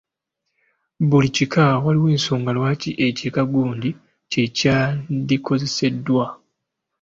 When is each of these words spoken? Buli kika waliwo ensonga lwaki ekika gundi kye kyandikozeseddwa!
Buli 1.09 1.29
kika 1.35 1.63
waliwo 1.83 2.07
ensonga 2.15 2.51
lwaki 2.57 2.89
ekika 3.07 3.41
gundi 3.51 3.89
kye 4.31 4.43
kyandikozeseddwa! 4.57 6.25